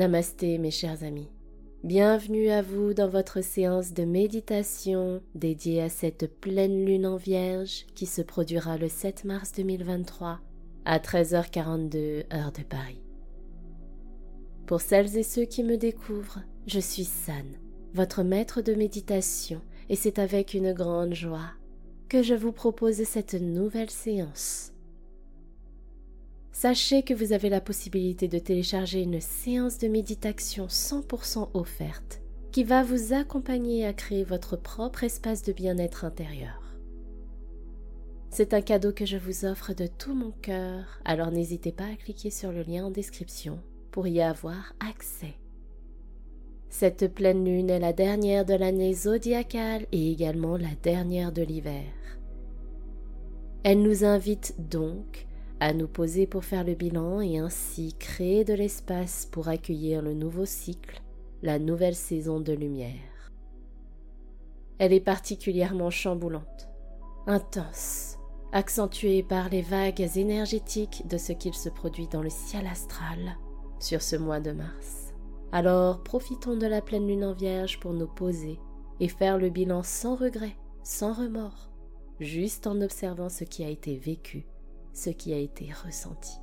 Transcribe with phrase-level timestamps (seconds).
[0.00, 1.28] Namasté mes chers amis.
[1.84, 7.84] Bienvenue à vous dans votre séance de méditation dédiée à cette pleine lune en vierge
[7.94, 10.40] qui se produira le 7 mars 2023
[10.86, 13.02] à 13h42 heure de Paris.
[14.66, 17.44] Pour celles et ceux qui me découvrent, je suis San,
[17.92, 21.52] votre maître de méditation, et c'est avec une grande joie
[22.08, 24.72] que je vous propose cette nouvelle séance
[26.62, 32.20] Sachez que vous avez la possibilité de télécharger une séance de méditation 100% offerte
[32.52, 36.76] qui va vous accompagner à créer votre propre espace de bien-être intérieur.
[38.28, 41.96] C'est un cadeau que je vous offre de tout mon cœur, alors n'hésitez pas à
[41.96, 43.58] cliquer sur le lien en description
[43.90, 45.36] pour y avoir accès.
[46.68, 51.90] Cette pleine lune est la dernière de l'année zodiacale et également la dernière de l'hiver.
[53.64, 55.26] Elle nous invite donc
[55.60, 60.14] à nous poser pour faire le bilan et ainsi créer de l'espace pour accueillir le
[60.14, 61.02] nouveau cycle,
[61.42, 62.94] la nouvelle saison de lumière.
[64.78, 66.70] Elle est particulièrement chamboulante,
[67.26, 68.16] intense,
[68.52, 73.36] accentuée par les vagues énergétiques de ce qu'il se produit dans le ciel astral
[73.78, 75.12] sur ce mois de mars.
[75.52, 78.58] Alors profitons de la pleine lune en vierge pour nous poser
[78.98, 81.70] et faire le bilan sans regret, sans remords,
[82.18, 84.46] juste en observant ce qui a été vécu
[85.00, 86.38] ce qui a été ressenti.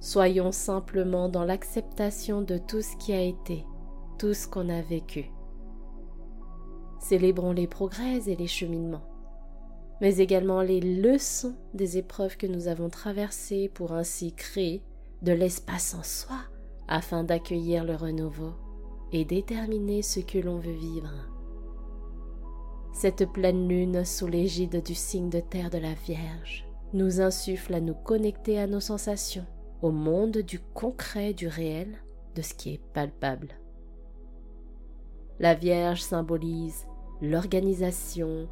[0.00, 3.64] Soyons simplement dans l'acceptation de tout ce qui a été,
[4.18, 5.30] tout ce qu'on a vécu.
[6.98, 9.04] Célébrons les progrès et les cheminements,
[10.00, 14.82] mais également les leçons des épreuves que nous avons traversées pour ainsi créer
[15.22, 16.38] de l'espace en soi
[16.88, 18.52] afin d'accueillir le renouveau
[19.12, 21.12] et déterminer ce que l'on veut vivre.
[22.92, 27.80] Cette pleine lune sous l'égide du signe de terre de la Vierge nous insuffle à
[27.80, 29.46] nous connecter à nos sensations,
[29.82, 31.98] au monde du concret, du réel,
[32.34, 33.48] de ce qui est palpable.
[35.38, 36.86] La Vierge symbolise
[37.22, 38.48] l'organisation,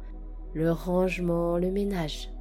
[0.53, 2.31] le rangement, le ménage.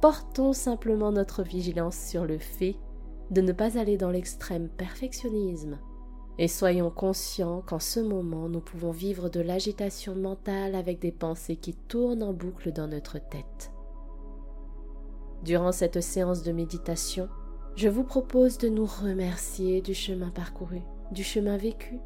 [0.00, 2.76] Portons simplement notre vigilance sur le fait
[3.30, 5.78] de ne pas aller dans l'extrême perfectionnisme
[6.38, 11.56] et soyons conscients qu'en ce moment nous pouvons vivre de l'agitation mentale avec des pensées
[11.56, 13.72] qui tournent en boucle dans notre tête.
[15.44, 17.28] Durant cette séance de méditation,
[17.76, 20.80] je vous propose de nous remercier du chemin parcouru,
[21.12, 22.00] du chemin vécu,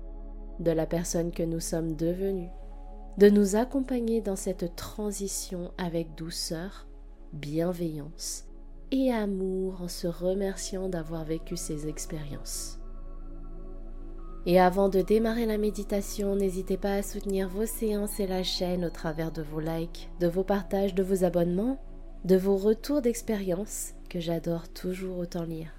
[0.60, 2.50] de la personne que nous sommes devenus,
[3.19, 6.87] de nous accompagner dans cette transition avec douceur,
[7.32, 8.44] bienveillance
[8.91, 12.78] et amour en se remerciant d'avoir vécu ces expériences.
[14.44, 18.84] Et avant de démarrer la méditation, n'hésitez pas à soutenir vos séances et la chaîne
[18.84, 21.78] au travers de vos likes, de vos partages, de vos abonnements
[22.25, 25.72] de vos retours d'expérience que j'adore toujours autant lire.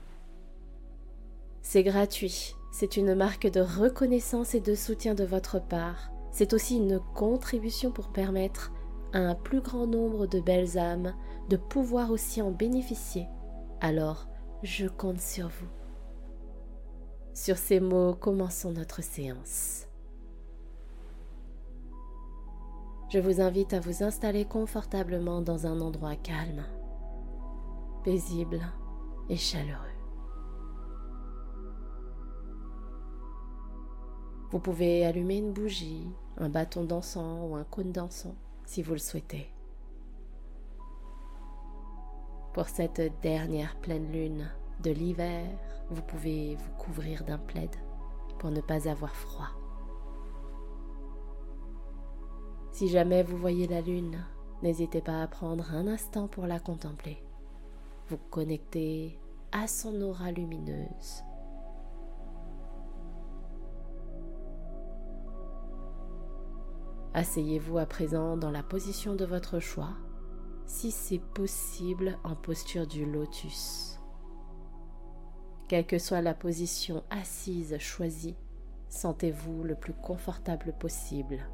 [1.61, 6.11] C'est gratuit, c'est une marque de reconnaissance et de soutien de votre part.
[6.31, 8.73] C'est aussi une contribution pour permettre
[9.13, 11.13] à un plus grand nombre de belles âmes
[11.49, 13.27] de pouvoir aussi en bénéficier.
[13.79, 14.27] Alors,
[14.63, 15.69] je compte sur vous.
[17.33, 19.87] Sur ces mots, commençons notre séance.
[23.13, 26.65] Je vous invite à vous installer confortablement dans un endroit calme,
[28.03, 28.59] paisible
[29.29, 29.77] et chaleureux.
[34.49, 36.07] Vous pouvez allumer une bougie,
[36.37, 38.33] un bâton d'encens ou un cône d'encens
[38.65, 39.47] si vous le souhaitez.
[42.55, 44.49] Pour cette dernière pleine lune
[44.81, 45.45] de l'hiver,
[45.91, 47.75] vous pouvez vous couvrir d'un plaid
[48.39, 49.62] pour ne pas avoir froid.
[52.73, 54.25] Si jamais vous voyez la lune,
[54.63, 57.23] n'hésitez pas à prendre un instant pour la contempler.
[58.07, 59.19] Vous connecter
[59.51, 61.23] à son aura lumineuse.
[67.13, 69.93] Asseyez-vous à présent dans la position de votre choix,
[70.65, 73.99] si c'est possible en posture du lotus.
[75.69, 78.35] Quelle que soit la position assise choisie,
[78.89, 81.47] sentez-vous le plus confortable possible.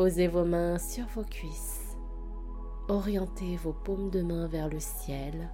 [0.00, 1.94] Posez vos mains sur vos cuisses.
[2.88, 5.50] Orientez vos paumes de main vers le ciel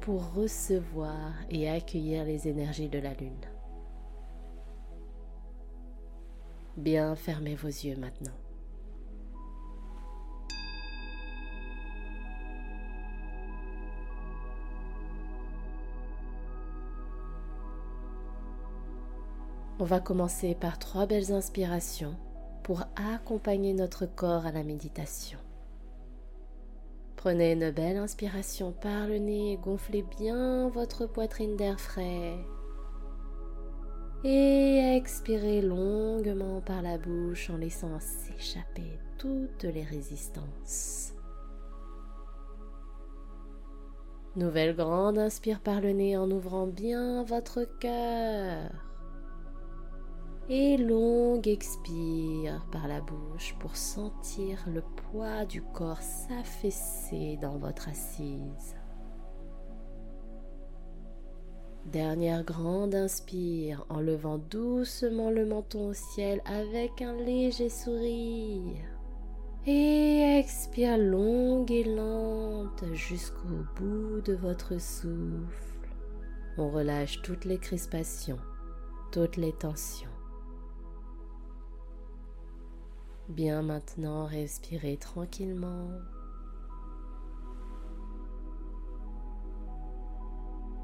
[0.00, 3.44] pour recevoir et accueillir les énergies de la lune.
[6.78, 8.32] Bien fermez vos yeux maintenant.
[19.78, 22.16] On va commencer par trois belles inspirations
[22.68, 22.84] pour
[23.14, 25.38] accompagner notre corps à la méditation.
[27.16, 32.36] Prenez une belle inspiration par le nez, gonflez bien votre poitrine d'air frais.
[34.22, 41.14] Et expirez longuement par la bouche en laissant s'échapper toutes les résistances.
[44.36, 48.87] Nouvelle grande inspire par le nez en ouvrant bien votre cœur.
[50.50, 57.90] Et longue expire par la bouche pour sentir le poids du corps s'affaisser dans votre
[57.90, 58.74] assise.
[61.84, 68.84] Dernière grande inspire en levant doucement le menton au ciel avec un léger sourire.
[69.66, 75.88] Et expire longue et lente jusqu'au bout de votre souffle.
[76.56, 78.38] On relâche toutes les crispations,
[79.12, 80.07] toutes les tensions.
[83.28, 85.90] Bien maintenant, respirez tranquillement.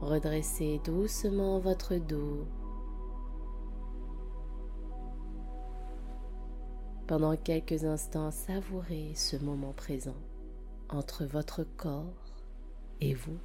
[0.00, 2.46] Redressez doucement votre dos
[7.06, 10.16] Pendant quelques instants, savourez ce moment présent
[10.90, 12.04] entre votre corps
[13.00, 13.38] et vous.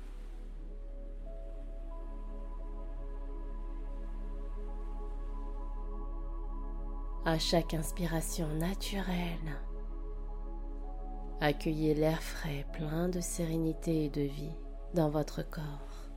[7.31, 9.61] À chaque inspiration naturelle,
[11.39, 14.57] accueillez l'air frais plein de sérénité et de vie
[14.95, 16.09] dans votre corps.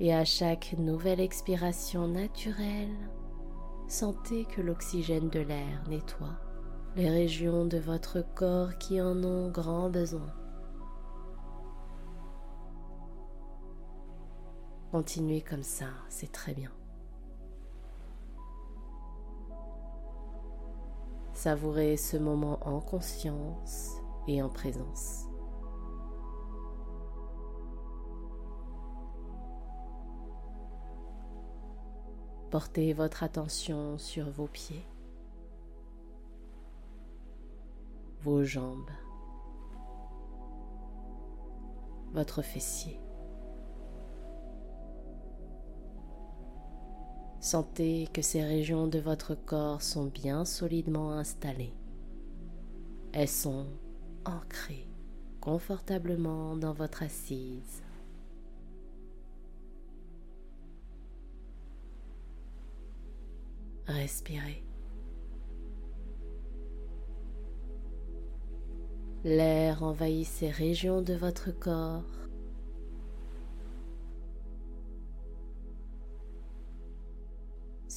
[0.00, 2.96] Et à chaque nouvelle expiration naturelle,
[3.88, 6.40] sentez que l'oxygène de l'air nettoie
[6.96, 10.32] les régions de votre corps qui en ont grand besoin.
[14.92, 16.70] Continuez comme ça, c'est très bien.
[21.36, 25.26] Savourez ce moment en conscience et en présence.
[32.50, 34.88] Portez votre attention sur vos pieds,
[38.22, 38.90] vos jambes,
[42.14, 42.98] votre fessier.
[47.46, 51.72] Sentez que ces régions de votre corps sont bien solidement installées.
[53.12, 53.66] Elles sont
[54.24, 54.88] ancrées
[55.40, 57.84] confortablement dans votre assise.
[63.86, 64.64] Respirez.
[69.22, 72.25] L'air envahit ces régions de votre corps.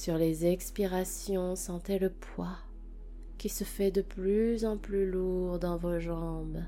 [0.00, 2.56] Sur les expirations, sentez le poids
[3.36, 6.62] qui se fait de plus en plus lourd dans vos jambes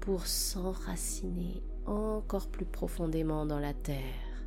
[0.00, 4.46] pour s'enraciner encore plus profondément dans la terre.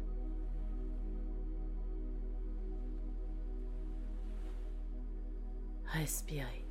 [5.86, 6.66] Respirez.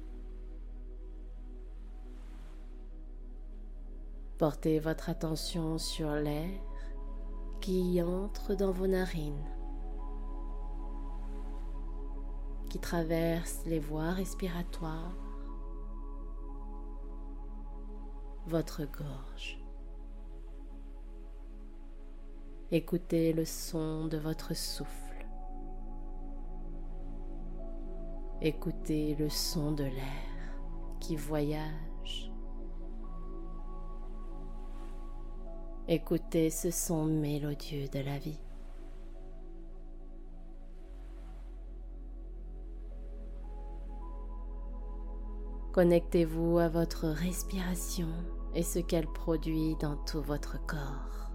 [4.39, 6.51] Portez votre attention sur l'air
[7.61, 9.47] qui entre dans vos narines,
[12.73, 15.15] qui traverse les voies respiratoires,
[18.47, 19.63] votre gorge.
[22.71, 25.27] Écoutez le son de votre souffle.
[28.41, 30.57] Écoutez le son de l'air
[30.99, 32.33] qui voyage.
[35.89, 38.41] Écoutez ce son mélodieux de la vie.
[45.73, 48.09] Connectez-vous à votre respiration
[48.55, 51.31] et ce qu'elle produit dans tout votre corps.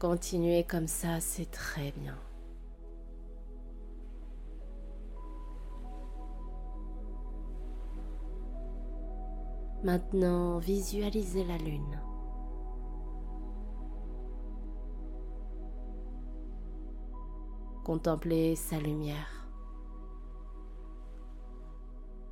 [0.00, 2.18] Continuez comme ça, c'est très bien.
[9.84, 12.00] Maintenant, visualisez la lune.
[17.84, 19.46] Contemplez sa lumière,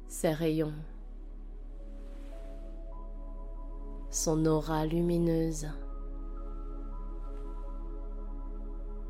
[0.07, 0.75] ses rayons,
[4.11, 5.67] son aura lumineuse.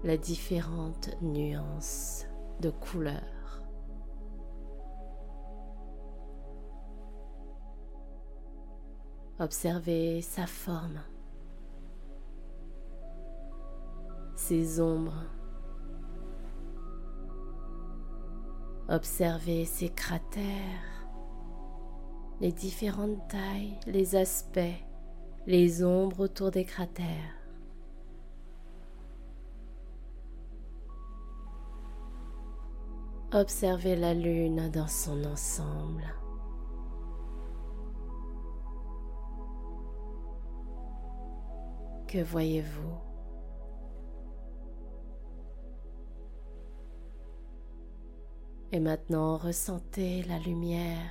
[0.03, 2.27] les différentes nuances
[2.61, 3.63] de couleurs.
[9.39, 11.01] Observez sa forme,
[14.35, 15.25] ses ombres,
[18.91, 21.07] Observez ces cratères,
[22.41, 24.59] les différentes tailles, les aspects,
[25.47, 27.37] les ombres autour des cratères.
[33.33, 36.13] Observez la lune dans son ensemble.
[42.09, 43.10] Que voyez-vous?
[48.73, 51.11] Et maintenant, ressentez la lumière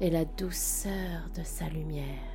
[0.00, 2.34] et la douceur de sa lumière.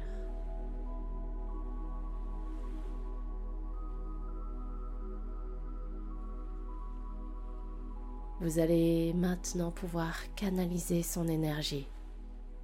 [8.42, 11.88] Vous allez maintenant pouvoir canaliser son énergie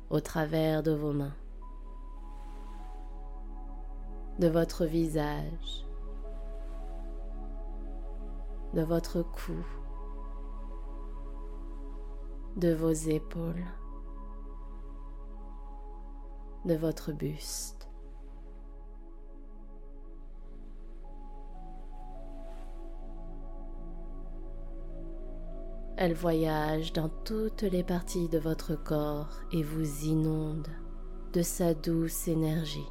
[0.09, 1.35] au travers de vos mains,
[4.39, 5.85] de votre visage,
[8.73, 9.65] de votre cou,
[12.55, 13.65] de vos épaules,
[16.63, 17.89] de votre buste.
[25.97, 30.67] Elle voyage dans toutes les parties de votre corps et vous inonde
[31.33, 32.87] de sa douce énergie.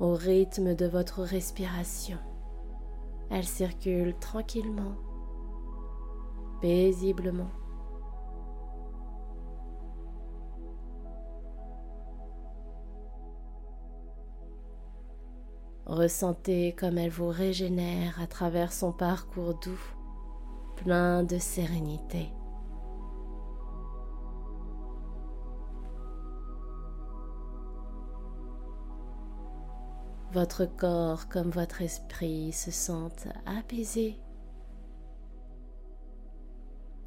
[0.00, 2.18] Au rythme de votre respiration,
[3.30, 4.94] elle circule tranquillement,
[6.60, 7.50] paisiblement
[15.88, 19.80] Ressentez comme elle vous régénère à travers son parcours doux,
[20.76, 22.28] plein de sérénité.
[30.38, 34.20] Votre corps comme votre esprit se sentent apaisés,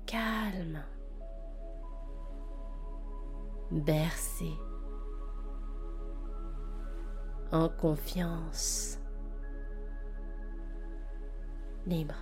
[0.05, 0.83] calmes,
[3.71, 4.59] bercés
[7.53, 8.99] en confiance,
[11.85, 12.15] libre.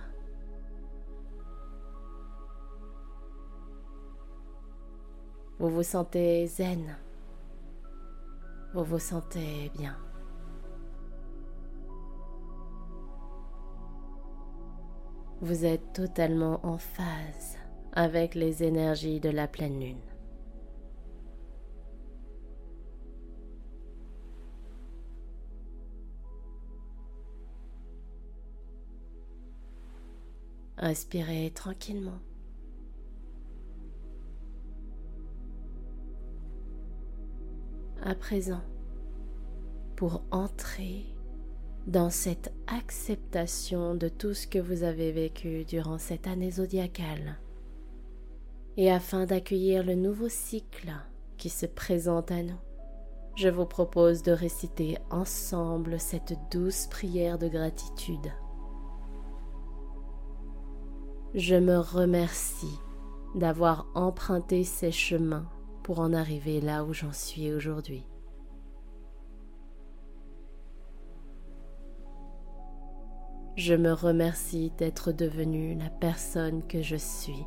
[5.58, 6.96] Vous vous sentez zen,
[8.74, 9.96] vous vous sentez bien.
[15.42, 17.56] Vous êtes totalement en phase
[17.92, 19.96] avec les énergies de la pleine lune.
[30.76, 32.20] Respirez tranquillement.
[38.02, 38.62] À présent,
[39.96, 41.06] pour entrer
[41.90, 47.40] dans cette acceptation de tout ce que vous avez vécu durant cette année zodiacale,
[48.76, 50.92] et afin d'accueillir le nouveau cycle
[51.36, 52.60] qui se présente à nous,
[53.34, 58.32] je vous propose de réciter ensemble cette douce prière de gratitude.
[61.34, 62.78] Je me remercie
[63.34, 65.48] d'avoir emprunté ces chemins
[65.82, 68.04] pour en arriver là où j'en suis aujourd'hui.
[73.60, 77.44] Je me remercie d'être devenue la personne que je suis.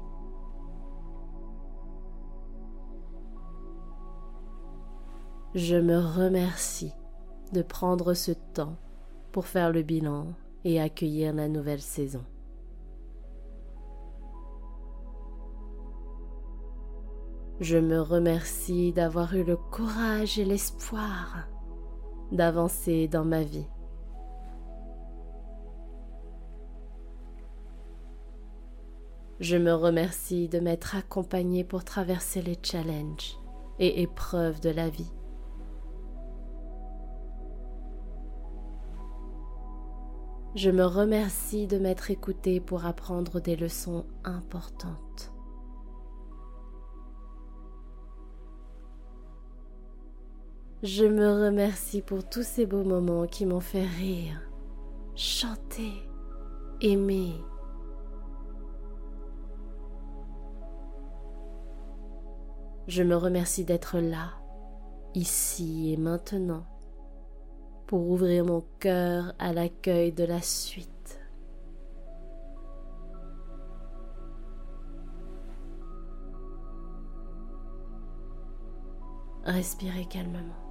[5.55, 6.93] Je me remercie
[7.51, 8.77] de prendre ce temps
[9.32, 10.27] pour faire le bilan
[10.63, 12.24] et accueillir la nouvelle saison.
[17.60, 21.48] Je me remercie d'avoir eu le courage et l'espoir
[22.32, 23.65] d'avancer dans ma vie.
[29.40, 33.38] Je me remercie de m'être accompagné pour traverser les challenges
[33.80, 35.12] et épreuves de la vie.
[40.56, 45.34] Je me remercie de m'être écouté pour apprendre des leçons importantes.
[50.84, 54.42] Je me remercie pour tous ces beaux moments qui m'ont fait rire,
[55.16, 55.94] chanter,
[56.82, 57.34] aimer.
[62.88, 64.34] Je me remercie d'être là,
[65.16, 66.66] ici et maintenant,
[67.88, 71.20] pour ouvrir mon cœur à l'accueil de la suite.
[79.46, 80.63] Respirez calmement.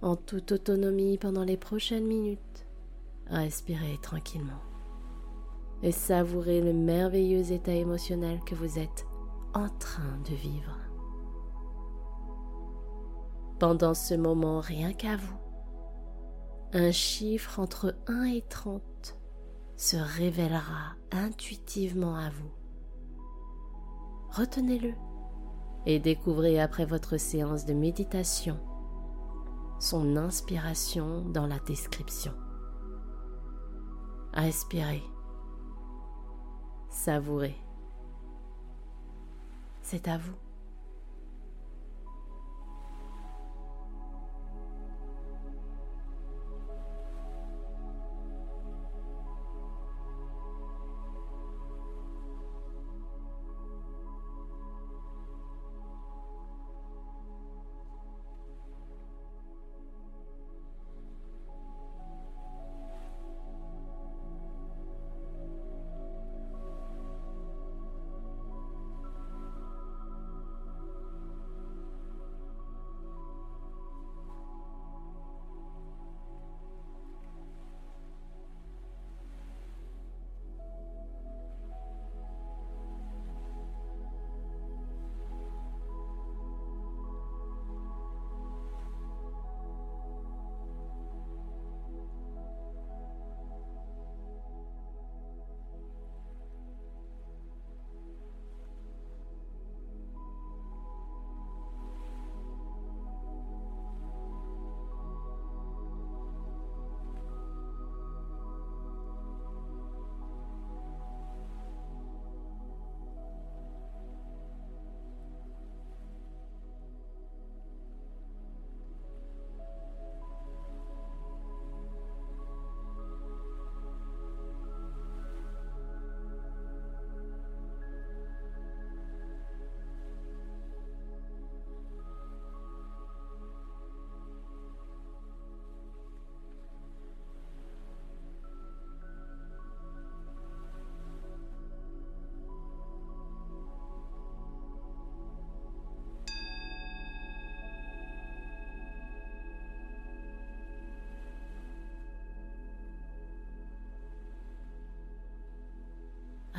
[0.00, 2.66] en toute autonomie pendant les prochaines minutes.
[3.26, 4.67] Respirez tranquillement
[5.82, 9.06] et savourez le merveilleux état émotionnel que vous êtes
[9.54, 10.76] en train de vivre.
[13.58, 15.38] Pendant ce moment, rien qu'à vous,
[16.72, 18.82] un chiffre entre 1 et 30
[19.76, 22.50] se révélera intuitivement à vous.
[24.30, 24.92] Retenez-le
[25.86, 28.58] et découvrez après votre séance de méditation
[29.80, 32.32] son inspiration dans la description.
[34.32, 35.02] Respirez,
[36.88, 37.56] savourez.
[39.82, 40.47] C'est à vous.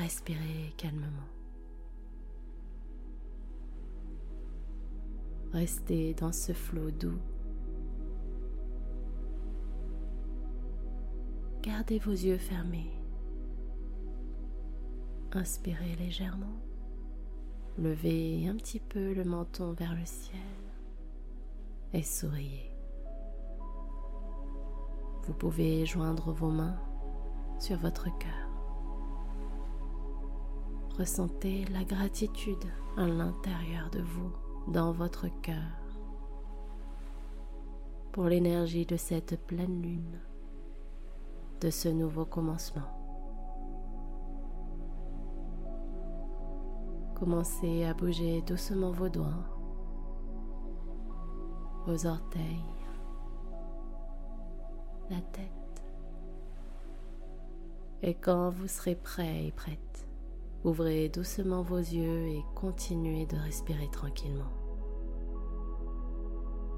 [0.10, 1.30] Respirez calmement.
[5.54, 7.20] Restez dans ce flot doux.
[11.62, 12.92] Gardez vos yeux fermés.
[15.34, 16.58] Inspirez légèrement.
[17.78, 20.42] Levez un petit peu le menton vers le ciel
[21.94, 22.76] et souriez.
[25.28, 26.80] Vous pouvez joindre vos mains
[27.60, 28.49] sur votre cœur.
[31.00, 32.66] Ressentez la gratitude
[32.98, 34.34] à l'intérieur de vous,
[34.68, 35.56] dans votre cœur,
[38.12, 40.20] pour l'énergie de cette pleine lune,
[41.62, 42.90] de ce nouveau commencement.
[47.16, 49.48] Commencez à bouger doucement vos doigts,
[51.88, 52.66] vos orteils,
[55.10, 55.84] la tête.
[58.02, 60.09] Et quand vous serez prêt et prête,
[60.66, 64.52] Ouvrez doucement vos yeux et continuez de respirer tranquillement.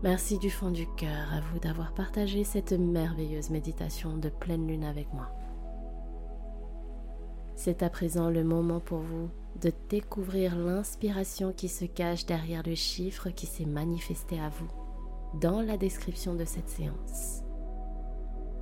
[0.04, 4.84] Merci du fond du cœur à vous d'avoir partagé cette merveilleuse méditation de pleine lune
[4.84, 5.30] avec moi.
[7.56, 9.30] C'est à présent le moment pour vous
[9.62, 14.70] de découvrir l'inspiration qui se cache derrière le chiffre qui s'est manifesté à vous
[15.40, 17.44] dans la description de cette séance.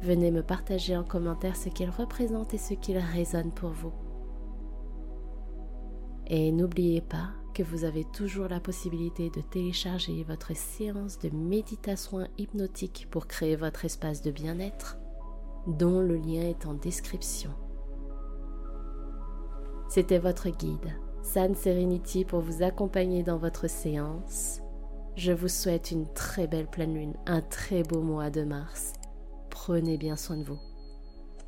[0.01, 3.93] Venez me partager en commentaire ce qu'il représente et ce qu'il résonne pour vous.
[6.29, 12.27] Et n'oubliez pas que vous avez toujours la possibilité de télécharger votre séance de méditation
[12.37, 14.97] hypnotique pour créer votre espace de bien-être,
[15.65, 17.49] dont le lien est en description.
[19.89, 24.61] C'était votre guide, San Serenity, pour vous accompagner dans votre séance.
[25.15, 28.93] Je vous souhaite une très belle pleine lune, un très beau mois de mars.
[29.49, 30.59] Prenez bien soin de vous.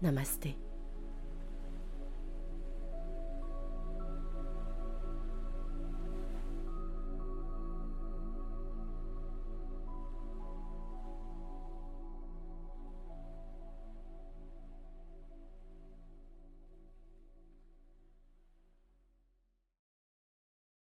[0.01, 0.57] Namasté.